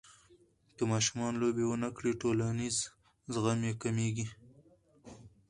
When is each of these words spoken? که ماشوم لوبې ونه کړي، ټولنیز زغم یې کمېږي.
که 0.75 0.83
ماشوم 0.91 1.21
لوبې 1.41 1.63
ونه 1.67 1.89
کړي، 1.97 2.11
ټولنیز 2.21 2.77
زغم 3.33 3.59
یې 3.67 3.73
کمېږي. 3.81 4.27